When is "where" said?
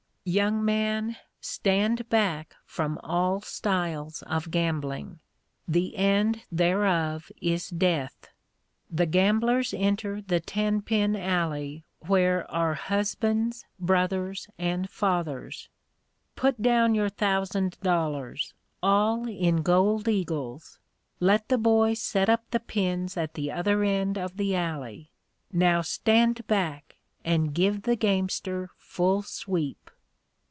12.05-12.49